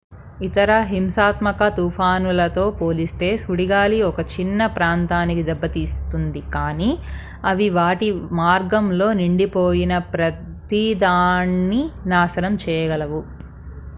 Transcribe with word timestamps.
ఇతర 0.41 0.71
హింసాత్మక 0.87 1.63
తుఫానులతో 1.75 2.63
పోలిస్తే 2.77 3.29
సుడిగాలి 3.37 3.97
ఒక 4.07 4.19
చిన్న 4.31 4.67
ప్రాంతాన్ని 4.77 5.35
దెబ్బతీస్తుంది 5.41 6.41
కానీ 6.55 6.89
అవి 7.43 7.67
వాటి 7.77 8.09
మార్గంలో 8.39 9.09
నిండిపోయిన 9.21 9.93
ప్రతిదాన్ని 10.11 11.83
నాశనం 12.07 12.55
చేయగలవు 12.65 13.21